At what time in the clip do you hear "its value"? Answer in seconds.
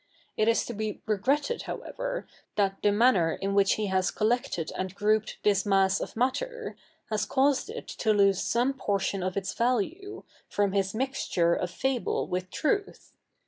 9.37-10.23